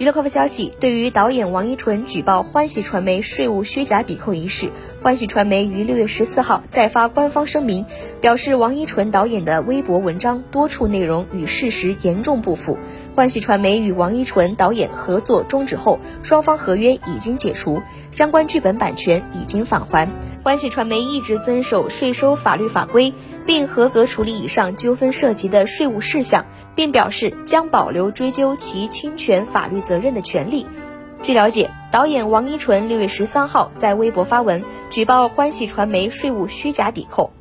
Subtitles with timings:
[0.00, 4.70] 娱乐快报消息：对于导演王一淳举报欢喜传媒税务虚假抵扣一事，
[5.02, 7.84] 欢喜传媒于六月十四号再发官方声明，
[8.18, 12.78] 表示王一淳导演的微博文章多处内容与事实严重不符。
[13.14, 20.08] 欢喜传媒与王一淳导演合作终止后，双方合约已经解除，相关剧本版权已经返还。
[20.42, 23.12] 欢喜传媒一直遵守税收法律法规，
[23.44, 30.66] 并合格处理以上纠纷涉及的税务事项，并表示将保留追究其侵权法律责任的权利。
[31.22, 37.32] 据了解，导演王一淳六月十三号在微博发文举报欢喜传媒税务虚假抵扣。